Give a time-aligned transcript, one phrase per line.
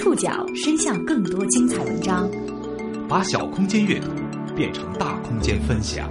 [0.00, 2.26] 触角伸向更多精彩文章，
[3.06, 4.08] 把小空间阅读
[4.56, 6.10] 变成大空间分享。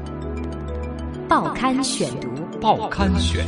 [1.28, 2.30] 报刊选读，
[2.62, 3.44] 报刊选。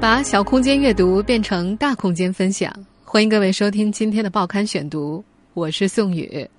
[0.00, 6.50] 把小空间阅读变成大空间分享，欢迎各位收听今天的报刊选读，我是宋宇。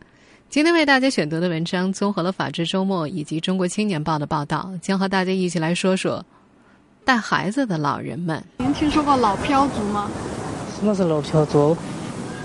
[0.48, 6.26] 今天为大家选读的文章综合了《法制周末》以及《中国青年报》的报道，将和大家一起来说说
[7.04, 8.44] 带孩子的老人们。
[8.58, 10.10] 您听说过老漂族吗？
[10.76, 11.76] 什么是老漂族？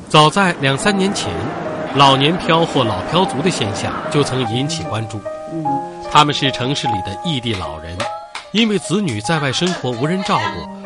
[0.08, 1.32] 早在两三年前，
[1.94, 5.18] 老年漂或老漂族的现象就曾引起关注。
[6.10, 7.96] 他们是城市里的异地老人，
[8.52, 10.38] 因为子女在外生活无人照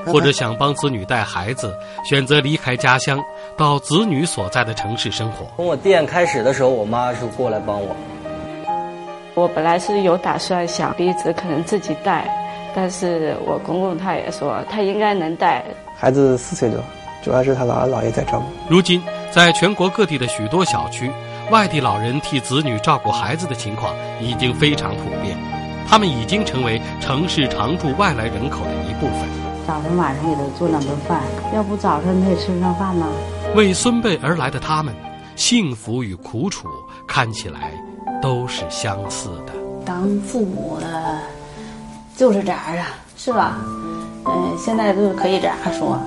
[0.05, 1.75] 顾，或者想帮子女带孩子，
[2.05, 3.23] 选择离开家乡。
[3.57, 5.47] 到子女所在的城市生活。
[5.57, 7.95] 从我店开始的时候，我妈是过来帮我。
[9.35, 12.29] 我本来是有打算想鼻子可能自己带，
[12.75, 15.65] 但是我公公他也说他应该能带。
[15.97, 16.81] 孩子四岁多，
[17.23, 18.47] 主要是他姥姥姥爷在照顾。
[18.69, 21.11] 如今，在全国各地的许多小区，
[21.51, 25.37] 外地老人替子女照顾孩子的情况已经非常普遍，
[25.89, 29.29] 他们已经成为城市常住外来人口的一部分。
[29.67, 31.21] 早晨晚上给他做两顿饭，
[31.55, 33.07] 要不早上他也吃不上饭呢。
[33.55, 34.95] 为孙辈而来的他们，
[35.37, 36.69] 幸福与苦楚
[37.07, 37.73] 看起来
[38.23, 39.53] 都是相似的。
[39.85, 41.19] 当父母的，
[42.21, 43.57] 就是这样啊，是吧？
[44.27, 45.99] 嗯，现在都可以这样说，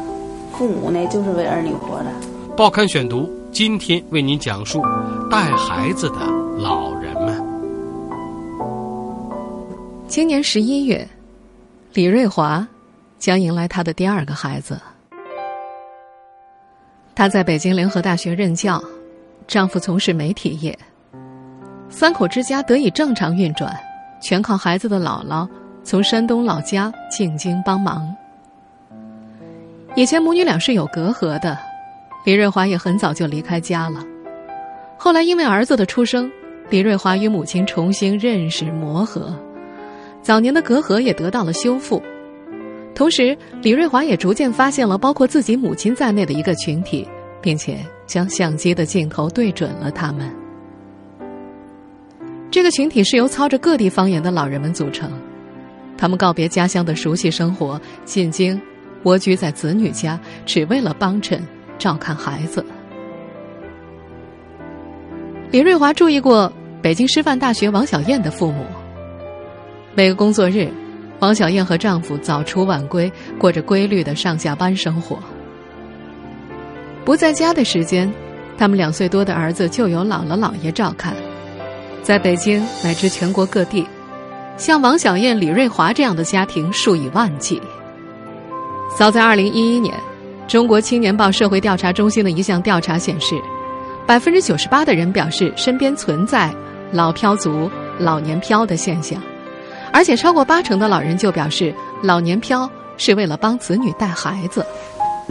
[0.52, 2.05] 父母呢就是为儿女活的。
[2.55, 4.80] 报刊选读今天为您讲述
[5.31, 6.20] 带孩子的
[6.55, 7.44] 老人们。
[10.08, 11.09] 今年十一月，
[11.94, 12.67] 李瑞华
[13.17, 14.80] 将迎来他的第二个孩子。
[17.16, 18.80] 她在北京联合大学任教，
[19.48, 20.77] 丈夫从事媒体业，
[21.89, 23.75] 三口之家得以正常运转，
[24.22, 25.50] 全靠孩子的姥姥
[25.84, 28.16] 从山东老家进京帮忙。
[29.95, 31.58] 以前母女俩是有隔阂的，
[32.26, 34.04] 李瑞华也很早就离开家了。
[34.98, 36.32] 后来因为儿子的出生，
[36.70, 39.38] 李瑞华与母亲重新认识磨合，
[40.22, 42.02] 早年的隔阂也得到了修复。
[42.95, 47.08] 同时，李瑞华也逐渐发现了包括自己母亲在内的一个群体，
[47.42, 50.32] 并且将相机的镜头对准了他们。
[52.49, 55.11] 这个群体是由操着各地方言的老人们组成，
[55.98, 58.59] 他们告别家乡的熟悉生活，进京
[59.04, 61.42] 蜗居在子女家，只为了帮衬
[61.77, 62.65] 照看孩子。
[65.52, 68.65] 李瑞华注意过北京师范大学王小燕的父母，
[69.95, 70.67] 每个工作日。
[71.20, 75.17] 王小燕和丈夫早出晚归，过着规律的上下班生活。
[77.05, 78.11] 不在家的时间，
[78.58, 81.14] 他们两岁多的儿子就由姥姥姥爷照看。
[82.02, 83.87] 在北京乃至全国各地，
[84.55, 87.59] 像王小燕、李瑞华这样的家庭数以万计。
[88.95, 89.95] 早在二零一一年，
[90.47, 93.36] 中国青年报社会调查中心的一项调查显示，
[94.05, 96.53] 百分之九十八的人表示身边存在
[96.92, 99.19] 老漂族、老年漂的现象。
[99.92, 104.63] 而且超过八成的老人就表示，老年漂是为了帮子女带孩子。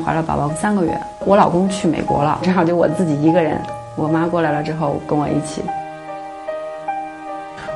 [0.04, 3.60] 怀了宝宝三个月，我老公去美国了，正好就我自己一个人。
[3.94, 5.62] 我妈过来了之后跟我一起。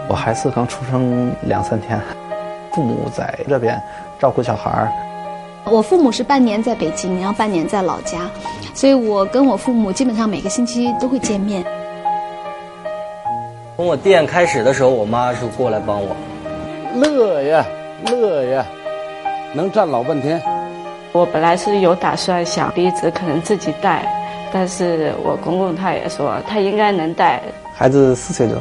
[0.09, 2.01] 我孩子刚出生两三天，
[2.73, 3.81] 父母在这边
[4.21, 4.93] 照顾小孩儿。
[5.65, 8.31] 我父母是半年在北京，然后半年在老家，
[8.73, 11.65] 所以我跟我父母基本上每个星期都会见面。
[13.77, 16.15] 从我店开始的时候，我妈是过来帮我。
[16.95, 17.67] 乐呀，
[18.07, 18.65] 乐呀，
[19.53, 20.41] 能站老半天。
[21.13, 24.07] 我本来是有打算想鼻子可能自己带，
[24.53, 27.43] 但是我公公他也说他应该能带。
[27.75, 28.57] 孩子四岁多，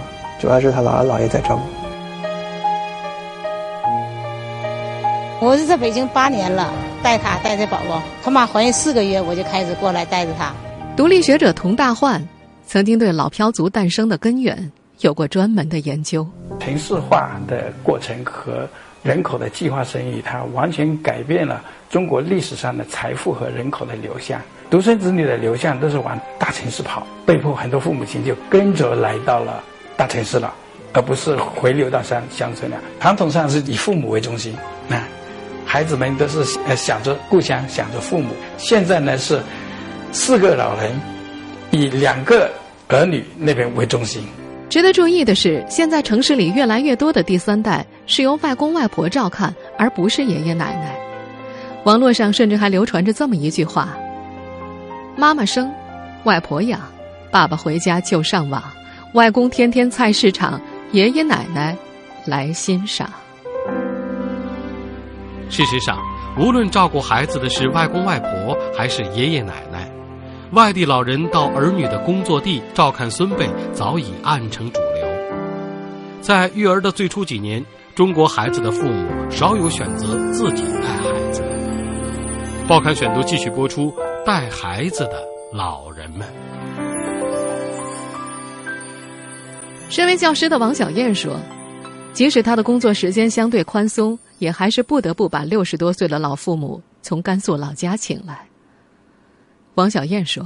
[0.46, 1.64] 主要是他姥姥姥爷在照顾。
[5.44, 10.54] 我是在北京八年了，带他带着宝宝，他妈怀孕四个月我就开始过来带着他。
[10.96, 12.24] 独立学者童大焕
[12.68, 14.72] 曾经对老漂族诞生的根源。
[15.00, 16.26] 有过专门的研究，
[16.60, 18.70] 城市化的过程和
[19.02, 21.60] 人口的计划生育，它完全改变了
[21.90, 24.40] 中国历史上的财富和人口的流向。
[24.70, 29.62] 独生子女的流向都是往大城市跑，被迫很多父母亲就跟着来到了
[29.98, 30.54] 大城市了，
[30.94, 32.78] 而不是回流到乡乡村了。
[33.00, 34.56] 传统上是以父母为中心，
[34.88, 35.02] 那
[35.66, 38.30] 孩子们都是呃想着故乡，想着父母。
[38.58, 39.40] 现在呢是
[40.12, 41.00] 四个老人
[41.72, 42.52] 以两个
[42.88, 44.24] 儿女那边为中心。
[44.70, 50.96] 值得注意的是，现在城市里越来越多的第三代是由外公外婆照看，而不是爷爷奶奶。
[51.86, 53.96] 网络上甚至还流传着这么一句话
[55.16, 55.72] ：“妈妈生，
[56.24, 56.82] 外婆养，
[57.32, 58.62] 爸爸回家就上网，
[59.16, 60.60] 外公天天菜市场，
[60.92, 61.74] 爷爷奶奶
[62.26, 63.10] 来欣赏。”
[65.50, 65.98] 事实上，
[66.38, 69.90] 无论照顾孩子的是外公外婆还是爷爷奶奶，
[70.52, 75.08] 外地老人到儿女的工作地照看孙辈早已暗成主流。
[76.20, 77.64] 在育儿的最初几年，
[77.96, 81.42] 中国孩子的父母少有选择自己带孩子。
[82.68, 83.96] 报刊选读继续播出：
[84.26, 85.24] 带孩子的
[85.54, 86.28] 老人们。
[89.88, 91.40] 身为教师的王小燕说
[92.12, 98.46] ：“即使她的工作时间相对宽松，也还是不得不把六十多岁的老父母从甘肃老家请来。”
[99.76, 100.46] 王小燕说：“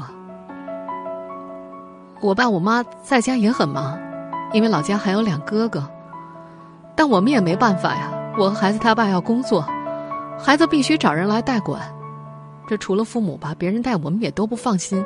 [2.21, 3.97] 我爸我妈在家也很忙，
[4.53, 5.89] 因为老家还有两哥哥，
[6.95, 8.11] 但我们也没办法呀。
[8.37, 9.65] 我和孩子他爸要工作，
[10.37, 11.81] 孩子必须找人来代管。
[12.67, 15.03] 这除了父母吧，别人带我们也都不放心。”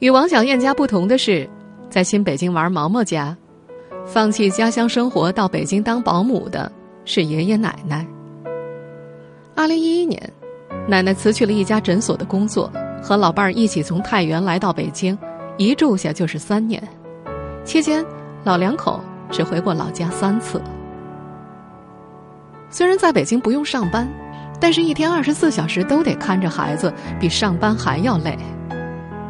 [0.00, 1.48] 与王小燕家不同的是，
[1.90, 3.36] 在新北京玩毛毛家，
[4.06, 6.70] 放弃家乡生活到北京当保姆的
[7.04, 8.06] 是爷爷奶奶。
[9.56, 10.32] 二零一一年，
[10.86, 12.70] 奶奶辞去了一家诊所的工作，
[13.02, 15.18] 和老伴儿一起从太原来到北京，
[15.56, 16.80] 一住下就是三年。
[17.64, 18.04] 期间，
[18.44, 19.00] 老两口
[19.32, 20.62] 只回过老家三次。
[22.70, 24.08] 虽然在北京不用上班，
[24.60, 28.38] 但是一天二十四小时都得看着孩子，比上班还要累。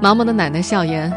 [0.00, 1.12] 毛毛的奶奶笑言：“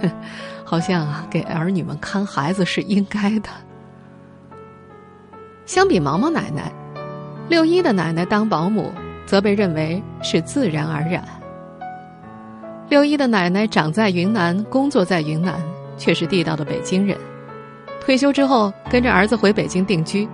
[0.62, 3.48] 好像啊，给儿女们看孩子是应该的。”
[5.64, 6.70] 相比毛毛奶奶，
[7.48, 8.92] 六一的奶奶当保姆
[9.24, 11.24] 则被认为是自然而然。
[12.90, 15.58] 六一的奶奶长在云南，工作在云南，
[15.96, 17.16] 却是地道的北京人。
[17.98, 20.28] 退休之后，跟着儿子回北京定居，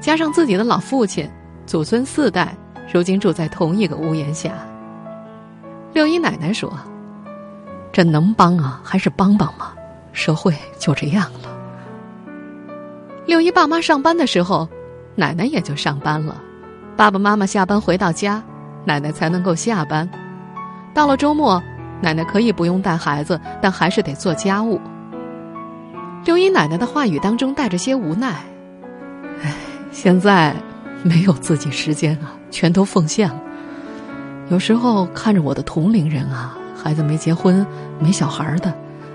[0.00, 1.30] 加上自己的老父亲，
[1.66, 2.56] 祖孙四代
[2.90, 4.52] 如今住在同一个屋檐下。
[5.92, 6.72] 六一奶奶说。
[7.94, 9.70] 这能帮啊，还是帮帮嘛？
[10.12, 11.48] 社会就这样了。
[13.24, 14.68] 六一爸妈上班的时候，
[15.14, 16.42] 奶奶也就上班了。
[16.96, 18.42] 爸爸妈妈下班回到家，
[18.84, 20.10] 奶奶才能够下班。
[20.92, 21.62] 到了周末，
[22.00, 24.80] 奶奶可以不用带孩子，但还是得做家务。
[26.24, 28.42] 六一奶奶的话语当中带着些无奈
[29.40, 29.54] ：“唉，
[29.92, 30.52] 现在
[31.04, 33.40] 没有自己时间啊，全都奉献了。
[34.48, 37.66] 有时候看着我的同龄人啊。”孩子没结婚、
[37.98, 38.70] 没小孩的，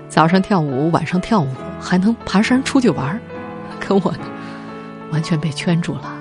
[0.08, 1.46] 早上跳舞，晚上跳舞，
[1.80, 3.16] 还能爬山出去玩
[3.78, 4.26] 可我呢，
[5.12, 6.12] 完全被圈住了。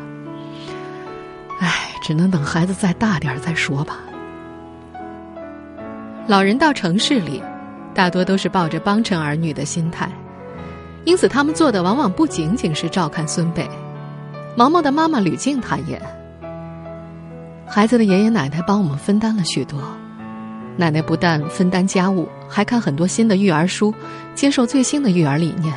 [1.58, 3.98] 唉，只能等孩子再大点再说吧。
[6.28, 7.42] 老人到城市里，
[7.96, 10.08] 大多都是抱着帮衬儿女的心态，
[11.04, 13.68] 因此他们做的往往不仅仅是照看孙辈。
[14.56, 16.00] 毛毛的妈妈吕静坦言
[17.66, 19.82] ：“孩子的爷爷奶奶帮我们分担了许多。”
[20.80, 23.94] 奶奶不但分担家务，还看很多新的育儿书，
[24.34, 25.76] 接受最新的育儿理念。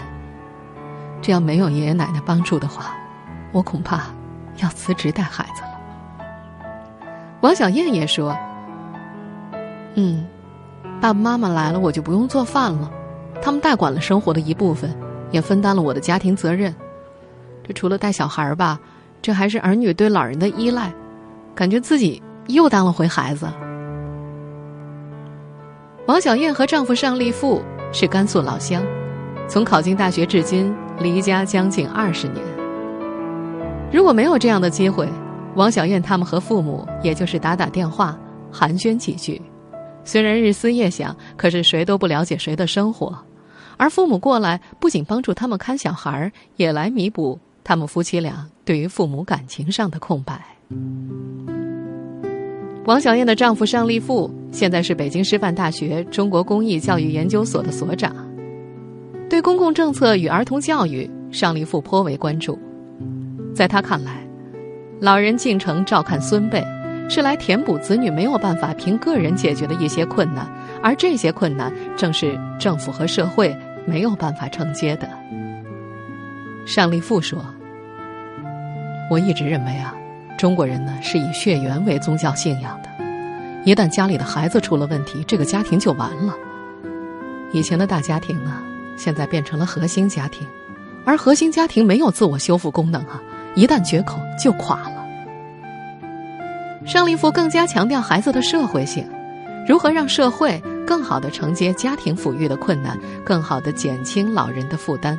[1.21, 2.95] 这要没有爷爷奶奶帮助的话，
[3.51, 4.05] 我恐怕
[4.59, 5.71] 要辞职带孩子了。
[7.41, 8.33] 王小燕也说
[9.99, 10.25] ：“嗯，
[11.01, 12.89] 爸爸妈妈来了，我就不用做饭了，
[13.43, 14.95] 他们代管了生活的一部分，
[15.33, 16.73] 也分担了我的家庭责任。
[17.67, 18.79] 这除了带小孩吧，
[19.21, 20.93] 这还是儿女对老人的依赖，
[21.57, 23.49] 感觉自己又当了回孩子。”
[26.05, 27.63] 王小燕和丈夫尚立富
[27.93, 28.83] 是甘肃老乡，
[29.49, 32.45] 从考进大学至今离家将近二十年。
[33.93, 35.09] 如果没有这样的机会，
[35.55, 38.19] 王小燕他们和父母也就是打打电话
[38.51, 39.41] 寒暄几句。
[40.03, 43.17] 虽然日思夜想，可是谁都不了解谁的生活。
[43.77, 50.41] 而父母过来，不仅帮助他们看小孩，也来弥补他们夫妻俩对于父母感情上的空白。
[52.85, 58.13] 王小燕的丈夫尚立富现在是北京师范大学中国公益教育研究所的所长，
[59.31, 62.59] 对公共政策与儿童教育，尚立富颇为关注。
[63.55, 64.27] 在他看来，
[65.01, 66.61] 老人进城照看孙辈，
[67.09, 70.45] 是来填补子女没有办法凭个人解决的一些困难，
[70.83, 75.09] 而这些困难正是政府和社会没有办法承接的。
[76.67, 77.41] 尚立富说
[79.09, 79.95] ：“我一直认为啊。”
[80.43, 82.89] 中国人呢是以血缘为宗教信仰的，
[83.65, 86.35] 一旦家里的孩子出了问题，这个家庭就完了。
[87.53, 88.61] 以前的大家庭呢，
[88.97, 90.45] 现在变成了核心家庭，
[91.05, 93.23] 而核心家庭没有自我修复功能啊，
[93.55, 95.07] 一旦绝口就垮了。
[96.85, 99.09] 尚立富更加强调孩子的社会性，
[99.69, 105.17] 如何让社会更好的承接家庭抚育的困难，更好的减轻老人的负担。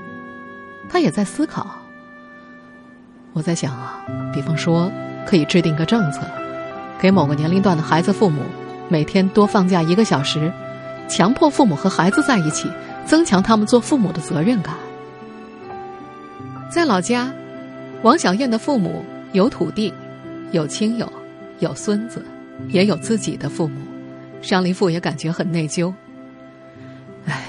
[0.89, 1.65] 他也在思考。
[3.31, 4.03] 我在想啊，
[4.33, 4.91] 比方说。
[5.25, 6.21] 可以制定个政策，
[6.99, 8.41] 给某个年龄段的孩子父母
[8.89, 10.51] 每天多放假一个小时，
[11.07, 12.69] 强迫父母和孩子在一起，
[13.05, 14.75] 增强他们做父母的责任感。
[16.69, 17.31] 在老家，
[18.01, 19.93] 王小燕的父母有土地，
[20.51, 21.11] 有亲友，
[21.59, 22.25] 有孙子，
[22.69, 23.79] 也有自己的父母。
[24.41, 25.93] 张林富也感觉很内疚。
[27.25, 27.45] 唉，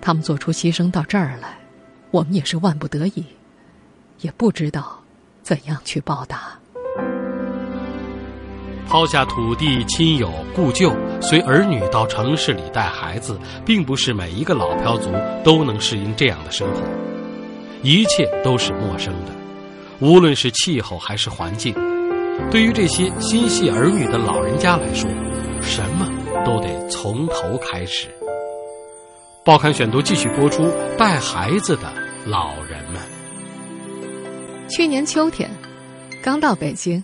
[0.00, 1.56] 他们做出牺牲到这儿来，
[2.10, 3.24] 我们也是万不得已，
[4.20, 5.00] 也不知道
[5.42, 6.58] 怎样去报答。
[8.88, 15.10] 抛下土地、亲友、故旧，随儿女到城市里带孩子，并不是每一个老漂族
[15.42, 16.80] 都能适应这样的生活。
[17.82, 19.32] 一切都是陌生的，
[20.00, 21.74] 无论是气候还是环境。
[22.50, 25.08] 对于这些心系儿女的老人家来说，
[25.60, 26.08] 什么
[26.44, 28.08] 都得从头开始。
[29.44, 31.92] 报刊选读继续播出：带孩子的
[32.26, 33.02] 老人们。
[34.68, 35.50] 去年秋天，
[36.22, 37.02] 刚到北京。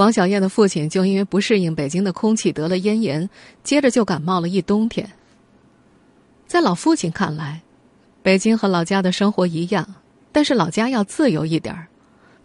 [0.00, 3.28] 王小燕的父亲就因为不适应北京的空气得了咽炎，
[3.62, 5.06] 接着就感冒了一冬天。
[6.46, 7.60] 在老父亲看来，
[8.22, 9.86] 北京和老家的生活一样，
[10.32, 11.86] 但是老家要自由一点儿。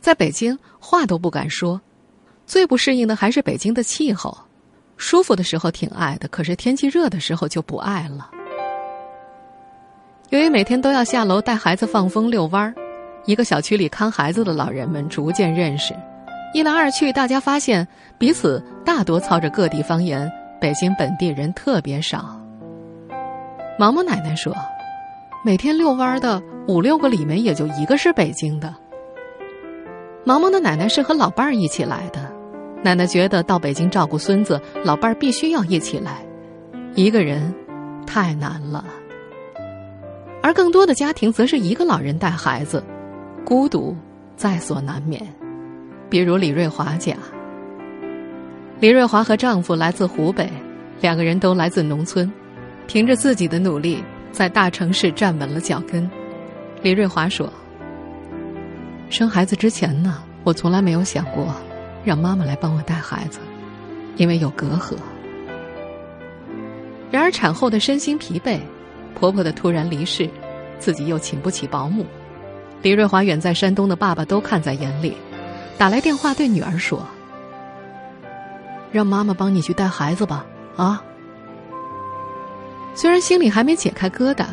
[0.02, 1.80] 在北京话都不敢说，
[2.46, 4.38] 最不适应的还是北京的气候。
[4.98, 8.32] 舒服的时候挺爱的，可是天气热的时候就不爱了。
[10.30, 12.76] 由于每天都要下楼带孩子放风遛弯儿，
[13.26, 15.96] 一个小区里看孩子的老人们逐渐认识。
[16.56, 17.86] 一来二去，大家发现
[18.18, 20.32] 彼此大多操着各地方言，
[20.62, 22.40] 北京本地人特别少。
[23.78, 24.56] 毛毛奶奶说
[25.44, 28.74] ：“每天遛弯的五六个里面，也就一个是北京的。”
[30.24, 32.32] 毛毛的奶奶是和老伴儿一起来的，
[32.82, 36.26] 奶奶觉得到北京照顾孙子，老伴儿必须要一起来，
[36.94, 37.54] 一个人
[38.08, 38.86] 太难了。
[40.42, 42.82] 而更多的家庭则是一个老人带孩子，
[43.44, 43.94] 孤独
[44.38, 45.22] 在所难免。
[46.10, 47.16] 比如李瑞华家，
[48.80, 50.48] 李瑞华和丈夫来自湖北，
[51.02, 52.32] 两个人都来自农村，
[52.86, 56.10] 凭着自己的努力，在大城市站稳了脚跟。
[56.84, 57.52] 李瑞华说
[59.10, 61.48] ：“生孩子之前呢，我从来没有想过
[62.04, 63.40] 让妈妈来帮我带孩子，
[64.16, 64.96] 因为有隔阂。
[67.10, 68.60] 然而产后的身心疲惫，
[69.16, 70.30] 婆婆的突然离世，
[70.78, 72.06] 自己又请不起保姆，
[72.84, 75.18] 李瑞华远在山东的爸爸都看在眼里。”
[75.78, 77.06] 打来电话对女儿说
[78.92, 80.46] ：“让妈妈帮你去带孩子吧，
[80.78, 81.04] 啊！”
[82.96, 84.46] 虽然心里还没解开疙瘩，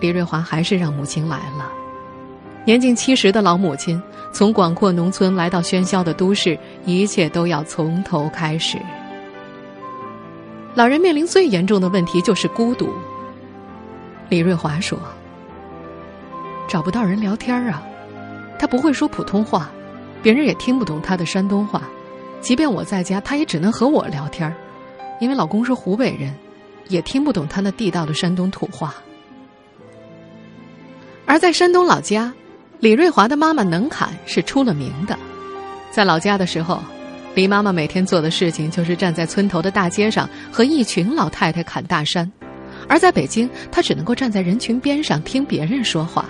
[0.00, 1.72] 李瑞华还是让母亲来了。
[2.66, 4.00] 年近七十的老母亲，
[4.32, 8.78] 从广阔农村来到喧嚣的都市，一切都要从头开始。
[10.74, 12.90] 老人面临最严重的问题就是孤独。
[14.28, 14.98] 李瑞华说
[16.68, 17.82] ：“找不到人聊天啊，
[18.58, 19.70] 他不会说普通话。”
[20.22, 21.82] 别人也听不懂他的山东话，
[22.40, 24.54] 即便我在家，他也只能和我聊天
[25.18, 26.34] 因为老公是湖北人，
[26.88, 28.94] 也听不懂他那地道的山东土话。
[31.24, 32.32] 而在山东老家，
[32.80, 35.18] 李瑞华的妈妈能侃是出了名的。
[35.90, 36.82] 在老家的时候，
[37.34, 42.26] 李妈妈每天做的事情就是站在村头的大街上和一群老太太侃大山；
[42.88, 46.26] 而在北京，她只能够站在人群边上听别人说话。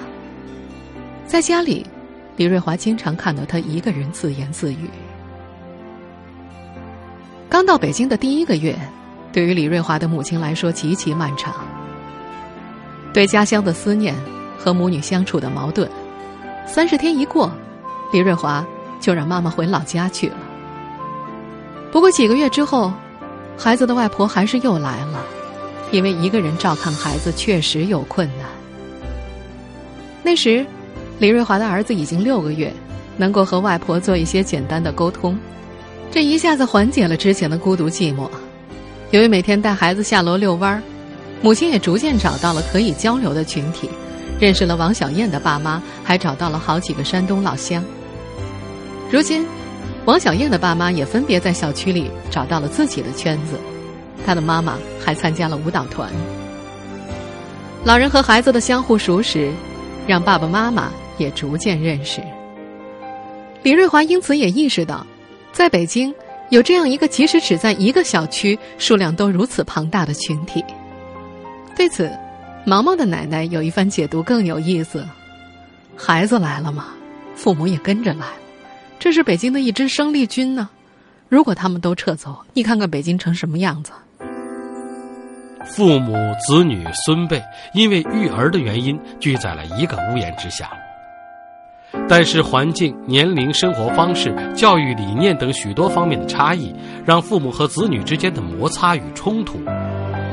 [1.27, 1.85] 在家里。
[2.37, 4.89] 李瑞华经常看到他一个人自言自语。
[7.51, 8.79] 刚到北京的第一个月，
[9.33, 11.55] 对于李瑞华的母亲来说极其漫长。
[13.13, 14.15] 对家乡的思念
[14.57, 15.91] 和母女相处的矛盾，
[16.67, 17.53] 三十天一过，
[18.13, 18.65] 李瑞华
[19.01, 20.37] 就让妈妈回老家去了。
[21.93, 22.93] 不过几个月之后，
[23.59, 25.23] 孩子的外婆还是又来了，
[25.91, 28.47] 因为一个人照看孩子确实有困难。
[30.23, 30.65] 那时。
[31.21, 32.73] 李瑞华的儿子已经六个月，
[33.19, 35.39] 能够和外婆做一些简单的沟通，
[36.11, 38.27] 这一下子缓解了之前的孤独寂寞。
[39.11, 40.83] 由于每天带孩子下楼遛弯儿，
[41.43, 43.91] 母亲也逐渐找到了可以交流的群体，
[44.41, 47.85] 认识了王小燕的爸妈，还找到了好几个山东老乡。
[49.11, 49.45] 如今，
[50.07, 53.61] 王小燕的爸妈也分别在小区里找到了自己的圈子，
[54.25, 56.11] 她的妈妈还参加了舞蹈团。
[57.85, 59.53] 老人和孩子的相互熟识，
[60.07, 60.91] 让爸爸妈妈。
[61.21, 62.23] 也逐渐认识，
[63.63, 65.07] 李瑞华因此也意识到，
[65.53, 66.13] 在北京
[66.49, 70.65] 有这样一个即使只在一个小区，数量都如此庞大的群体。
[71.77, 72.11] 对此，
[72.65, 75.07] 毛毛的奶奶有一番解读更有意思：
[75.95, 76.87] 孩子来了嘛，
[77.37, 78.33] 父母也跟着来了，
[78.99, 80.71] 这是北京的一支生力军呢。
[81.29, 83.93] 如果他们都撤走，你看看北京成什么样子？
[85.67, 87.41] 父母、子女、孙辈
[87.75, 90.71] 因为育儿的原因聚在了一个屋檐之下。
[92.09, 99.59] 但是环境、年龄、生活方式、教育理念等许多方面的差异，让父母和子女之间的摩擦与冲突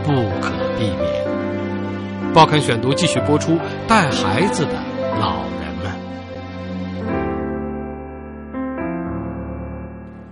[0.04, 0.12] 不
[0.42, 2.34] 可避免。
[2.34, 4.74] 报刊选读继续播出：带孩子的
[5.20, 5.92] 老人们。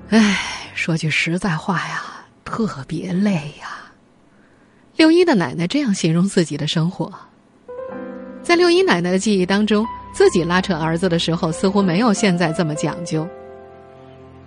[0.10, 0.38] 唉，
[0.74, 2.04] 说句实在话呀，
[2.44, 3.92] 特别累呀。
[4.96, 7.12] 六一的奶奶这样形容自己的生活。
[8.44, 9.86] 在六一奶奶的记忆当中，
[10.16, 13.28] 自己拉扯儿子的时候，似乎没有现在这么讲究。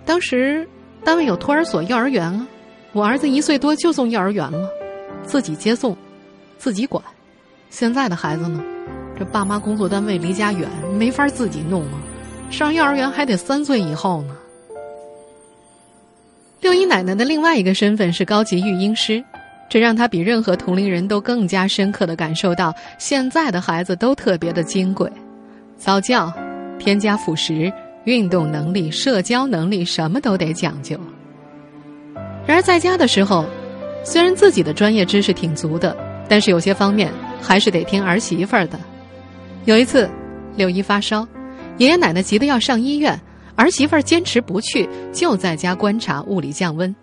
[0.03, 0.67] 当时
[1.03, 2.47] 单位有托儿所、幼儿园啊，
[2.91, 4.67] 我儿子一岁多就送幼儿园了，
[5.21, 5.95] 自己接送，
[6.57, 7.03] 自己管。
[7.69, 8.59] 现在的孩子呢，
[9.15, 12.01] 这爸妈工作单位离家远，没法自己弄啊，
[12.49, 14.35] 上幼儿园还得三岁以后呢。
[16.61, 19.23] 六一奶奶的另外一个身份是高级育婴师。
[19.69, 25.07] 这让她比任何同龄人都更加深刻的感受到，现在的孩子都特别的金贵，
[25.79, 26.31] 早教、
[26.77, 27.71] 添加辅食、
[28.03, 30.99] 运动能力、社交能力，什么都得讲究。
[32.45, 33.45] 然而在家的时候，
[34.03, 35.95] 虽然自己的专业知识挺足的，
[36.27, 37.09] 但是有些方面
[37.41, 38.77] 还是得听儿媳妇儿的。
[39.63, 40.09] 有一次，
[40.57, 41.25] 六一发烧，
[41.77, 43.17] 爷爷奶奶急得要上医院，
[43.55, 46.93] 儿媳妇儿坚持不去，就在家观察物理降温，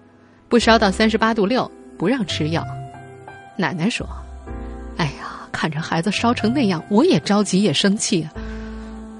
[0.49, 1.69] 不烧到三十八度六。
[1.99, 2.63] 不让吃药，
[3.57, 4.07] 奶奶说
[4.99, 8.29] ：“哎呀，看着孩子烧成那样，我也着急也生气。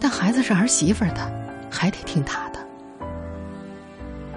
[0.07, 1.33] 但孩子是儿媳妇的，
[1.69, 2.61] 还得听她的。”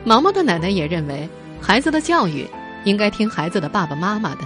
[0.03, 1.29] 毛毛的奶奶也认为，
[1.61, 2.43] 孩子的教育
[2.85, 4.41] 应该听孩子的爸爸妈妈的，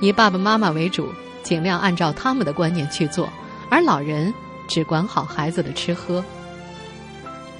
[0.00, 1.12] 以爸爸妈妈为主，
[1.42, 3.30] 尽量按照他们的观念去做，
[3.68, 4.32] 而老人
[4.66, 6.24] 只管好孩子的吃喝。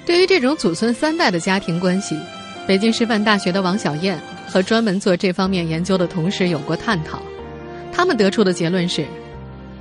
[0.07, 2.19] 对于这种祖孙三代的家庭关系，
[2.65, 4.19] 北京师范大学的王小燕。
[4.49, 7.21] 和专门做这方面研究的同事有过探讨，
[7.91, 9.05] 他们得出的结论是：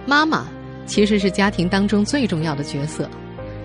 [0.05, 0.47] 妈妈
[0.87, 3.09] 其实是家庭当中最重要的角色，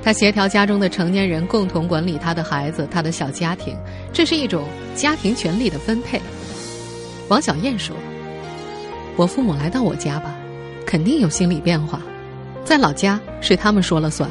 [0.07, 3.77] 他协调家中的成年人共同管理他的孩子、他的小家庭，
[4.13, 4.63] 这是一种
[4.95, 6.21] 家庭权力的分配。
[7.27, 7.93] 王小燕说
[9.17, 10.33] ：“我父母来到我家吧，
[10.85, 12.01] 肯定有心理变化，
[12.63, 14.29] 在老家是他们说了算，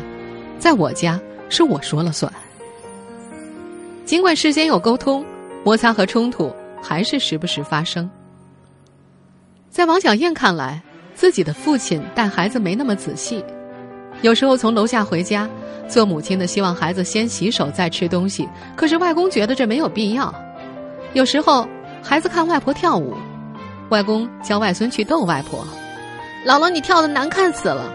[0.59, 2.33] 在我家是我说了算。
[4.07, 5.23] 尽管事先有沟通。”
[5.63, 6.51] 摩擦和冲突
[6.83, 8.09] 还是时不时发生。
[9.69, 10.81] 在王小燕看来，
[11.15, 13.45] 自己的父亲带孩子没那么仔细，
[14.23, 15.49] 有时候从楼下回家，
[15.89, 20.35] 做母亲的希望孩子先洗手再吃东西，可是外公觉得这没有必要。
[21.13, 21.69] 有时候
[22.03, 23.15] 孩子看外婆跳舞，
[23.91, 25.67] 外公教外孙去逗外婆
[26.47, 27.93] ：“姥姥，你跳的难看死了。”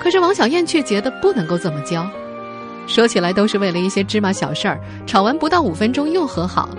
[0.00, 2.08] 可是王小燕却觉得不能够这么教。
[2.86, 6.78] 说起来都是为了一些芝麻小事儿，吵完不到五分钟又和好了。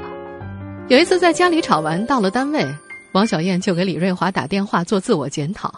[0.88, 2.68] 有一次在家里吵完，到了单位，
[3.12, 5.72] 王小燕就给李瑞华打电话做自我检讨。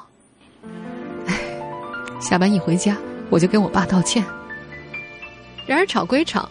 [2.24, 2.98] 下班一回家
[3.30, 4.24] 我就给我爸道歉。
[5.68, 6.50] 然而吵归吵，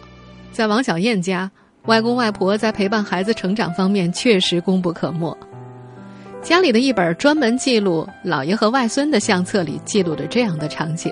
[0.52, 1.50] 在王小燕家，
[1.86, 5.36] 外公外婆在陪伴孩子成长方面确实功不可没。
[6.42, 11.10] 家里的一本专门记录姥爷和外孙的相册里记录着这样的场景：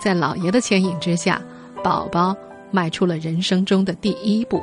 [0.00, 1.40] 在姥爷的牵引之下，
[1.82, 2.34] 宝宝
[2.70, 4.62] 迈出了人生中的第一步。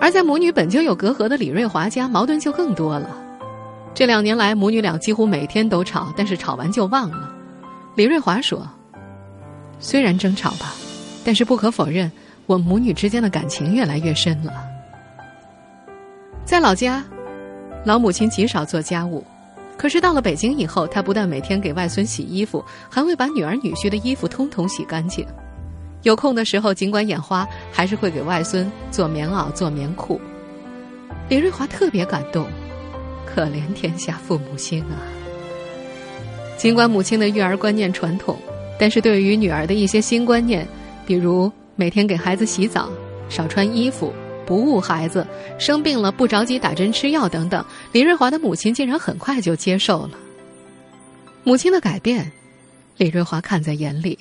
[0.00, 3.08] 而在母女本就有隔阂的李瑞华家，矛盾就更多了。
[3.92, 7.30] 这两年来，母女俩几乎每天都吵，但是吵完就忘了。
[7.96, 8.66] 李瑞华说
[9.78, 10.72] ：“虽然争吵吧，
[11.24, 12.10] 但是不可否认，
[12.46, 14.52] 我母女之间的感情越来越深了。”
[16.46, 17.04] 在老家，
[17.84, 19.24] 老母亲极少做家务，
[19.76, 25.26] 可是到了北京以后，她不但每天给外孙洗衣服，还会把女儿女婿的衣服通通洗干净。
[26.02, 30.18] 有空的时候，尽管眼花，还是会给外孙做棉袄、做棉裤。
[31.28, 32.46] 李瑞华特别感动，
[33.34, 34.98] 可怜天下父母心啊！
[36.56, 38.36] 尽管母亲的育儿观念传统，
[38.78, 40.66] 但是对于女儿的一些新观念，
[41.06, 42.90] 比如每天给孩子洗澡、
[43.28, 44.12] 少穿衣服、
[44.44, 45.26] 不误孩子、
[45.58, 50.10] 生病了不着急打针吃药等等，李瑞华的母亲竟然很快就接受了。
[51.44, 52.30] 母亲的改变，
[52.98, 54.18] 李瑞华看在眼里。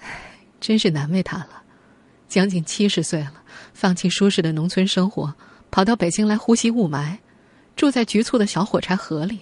[0.00, 0.08] 唉
[0.60, 1.62] 真是难为他了，
[2.28, 3.32] 将近七十岁了，
[3.72, 5.32] 放弃舒适的农村生活，
[5.70, 7.16] 跑到北京来呼吸雾霾，
[7.80, 9.40] 住在局促的小火柴盒里。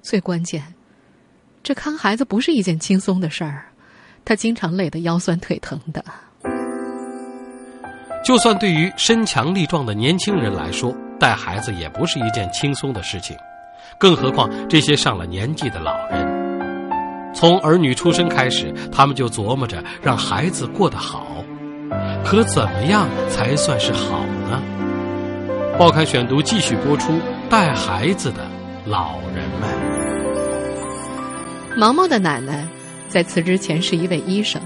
[0.00, 0.72] 最关键，
[1.62, 3.66] 这看孩子不是一件轻松的事儿，
[4.24, 6.02] 他经常累得腰酸腿疼的。
[8.24, 13.36] 就算对于身强力壮的年轻人来说，带孩子也不是一件轻松的事情，
[13.98, 16.26] 更何况这些上了年纪的老人。
[17.34, 21.44] 从儿女出生开始，他们就琢磨着让孩子过得好。
[22.24, 24.62] 可怎么样才算是好呢？
[25.78, 27.18] 报刊选读继续播出：
[27.52, 28.50] 带孩子的
[28.86, 29.68] 老人们。
[31.76, 32.66] 毛毛的奶奶
[33.10, 34.58] 在辞职前是一位医生，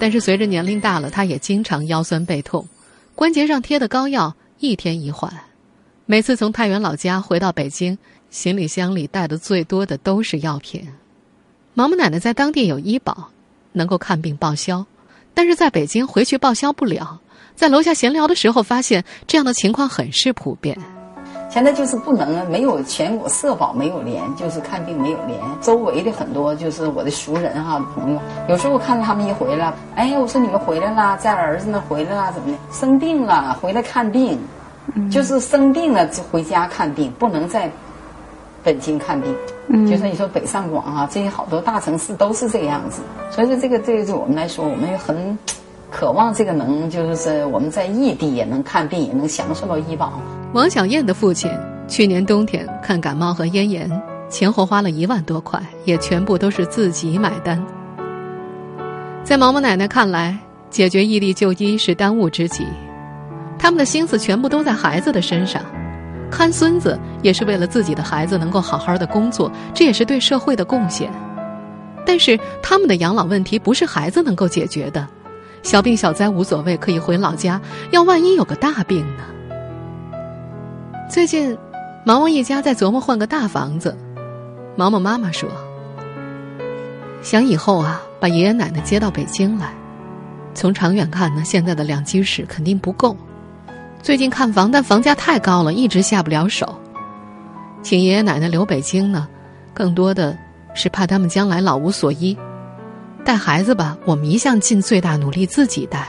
[0.00, 2.66] 但是随着年龄大了，她也经常腰酸背痛，
[3.14, 5.32] 关节上贴的膏药一天一换。
[6.06, 7.96] 每次从太原老家回到北京，
[8.30, 10.88] 行李箱里带的最多的都是药品。
[11.72, 13.30] 毛毛奶奶在当地有医保，
[13.70, 14.84] 能够看病报销，
[15.34, 17.20] 但是在北京回去报销不了。
[17.54, 20.76] 在楼下闲聊的时候，发现这样的情况很是普遍。
[21.54, 25.38] 现在就是不能没有全国社保没有连，就是看病没有连。
[25.60, 32.58] 周围的很多就是我的熟人哈朋友，有时候我看到他们一回来，哎，我说你们回来啦，在儿子那回来啦，怎么的？
[32.72, 34.36] 生病了回来看病，
[35.08, 37.70] 就是生病了就回家看病，不能在
[38.64, 39.32] 北京看病。
[39.68, 43.00] 嗯，就说你说北上广啊，这些好多大城市都是这个样子。
[43.30, 45.38] 所以说这个对于我们来说，我们也很。
[45.94, 50.20] 渴望这个能，就是我们在异地也能看病，也能享受到医保。
[50.52, 51.48] 王小燕的父亲
[51.86, 53.88] 去年冬天看感冒和咽炎，
[54.28, 57.64] 前后花了一万多块，也全部都是自己买单。
[59.22, 60.36] 在毛毛奶奶看来，
[60.68, 62.66] 解决异地就医是当务之急，
[63.56, 65.62] 他们的心思全部都在孩子的身上，
[66.28, 71.08] 看孙子也是为了自己的孩子能够好好的工作，这也是对社会的贡献。
[72.04, 75.06] 但是他们的养老问题不是孩子能够解决的。
[75.64, 77.60] 小病小灾无所谓，可以回老家。
[77.90, 79.24] 要万一有个大病呢？
[81.10, 81.56] 最近，
[82.04, 83.96] 毛毛一家在琢磨换个大房子。
[84.76, 85.48] 毛毛妈妈说
[87.22, 89.72] ：“想以后啊，把爷爷奶奶接到北京来。
[90.52, 93.16] 从长远看呢，现在的两居室肯定不够。
[94.02, 96.78] 最近看房，但房价太高了，一直下不了手。
[97.82, 99.26] 请爷爷奶奶留北京呢，
[99.72, 100.36] 更多的
[100.74, 102.36] 是怕他们将来老无所依。”
[103.24, 106.08] 带孩子吧，我们一向尽最大努力自己带。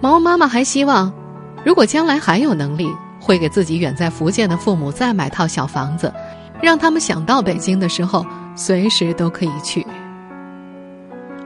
[0.00, 1.12] 毛毛妈妈还希望，
[1.64, 6.12] 如果将来还有能力，会给自己远在福建的父母再买套小房子，
[6.60, 9.86] 让他们想到北京的时候，随时都可以去。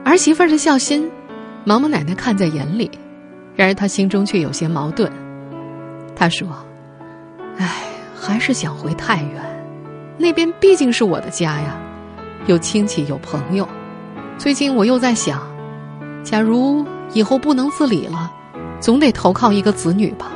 [0.03, 1.09] 儿媳妇儿的孝心，
[1.63, 2.91] 毛毛奶奶看在眼里，
[3.55, 5.11] 然而她心中却有些矛盾。
[6.15, 6.47] 她说
[7.57, 7.69] ：“唉，
[8.13, 9.41] 还是想回太原，
[10.17, 11.77] 那边毕竟是我的家呀。”
[12.47, 13.67] 有亲戚有朋友，
[14.37, 15.41] 最近我又在想，
[16.23, 18.31] 假如以后不能自理了，
[18.79, 20.27] 总得投靠一个子女吧。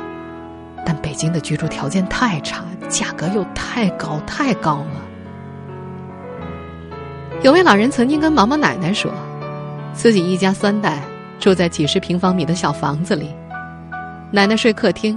[0.84, 5.02] 但北京的居住条件太差，价格又太高太高了。
[7.42, 9.12] 有位老人曾经跟毛毛奶奶说，
[9.92, 11.00] 自己一家三代
[11.38, 13.30] 住在几十平方米的小房子里，
[14.32, 15.16] 奶奶睡客厅，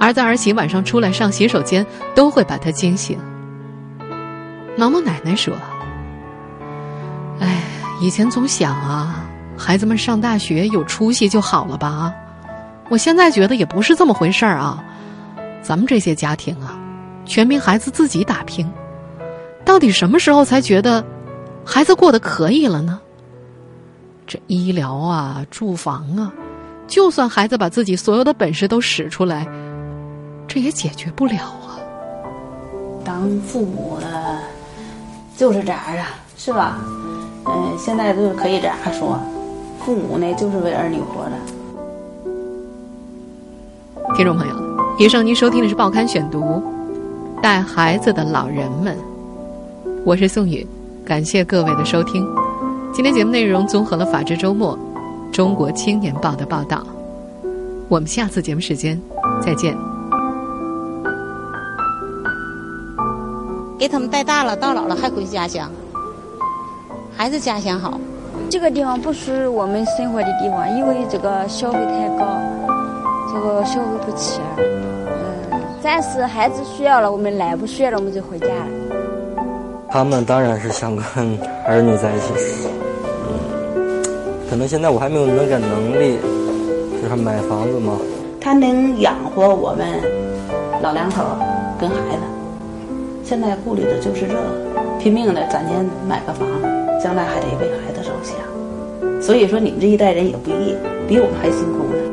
[0.00, 3.16] 儿子儿媳晚上出来上洗手间都会把他惊醒。
[4.76, 5.54] 毛毛奶奶说。
[7.40, 7.62] 哎，
[8.00, 9.24] 以前总想啊，
[9.56, 12.12] 孩子们上大学有出息就好了吧？
[12.90, 14.84] 我现在觉得也不是这么回事儿啊。
[15.62, 16.78] 咱们这些家庭啊，
[17.24, 18.70] 全凭孩子自己打拼，
[19.64, 21.02] 到底什么时候才觉得
[21.64, 23.00] 孩子过得可以了呢？
[24.26, 26.32] 这医疗啊，住房啊，
[26.86, 29.46] 就算孩子把自己所有的本事都使出来，
[30.46, 31.80] 这也解决不了啊。
[33.02, 34.38] 当父母的，
[35.36, 36.78] 就是这样啊，是吧？
[37.46, 39.18] 嗯，现在就是可以这样说，
[39.80, 41.32] 父母呢就是为儿女活着。
[44.16, 44.54] 听众朋友，
[44.98, 46.40] 以上您收听的是《报刊选读》，
[47.42, 48.96] 带孩子的老人们，
[50.04, 50.66] 我是宋宇，
[51.04, 52.26] 感谢各位的收听。
[52.92, 54.78] 今天节目内容综合了《法制周末》
[55.32, 56.86] 《中国青年报》的报道。
[57.88, 59.00] 我们下次节目时间
[59.42, 59.76] 再见。
[63.76, 65.68] 给他们带大了，到老了还回家乡。
[67.16, 67.98] 还是家乡好，
[68.50, 72.38] 这个地方不是我们生活的地方，因为这个消费太高，
[73.32, 74.46] 这个消费不起了。
[75.52, 78.66] 嗯，暂时孩子需要了，我们来；不需要了，我们就回家了。
[79.88, 81.04] 他们当然是想跟
[81.64, 82.68] 儿女在一起。
[83.76, 84.02] 嗯，
[84.50, 86.18] 可能现在我还没有那个能力，
[87.00, 87.96] 就是买房子嘛。
[88.40, 89.86] 他能养活我们
[90.82, 91.22] 老两口
[91.80, 92.22] 跟孩子，
[93.22, 94.40] 现在顾虑的就是这个，
[94.98, 96.48] 拼命的攒钱买个房。
[97.04, 100.74] 将来还得为孩子着想，所以说你们这一代人也不易，
[101.06, 102.03] 比我们还辛苦呢。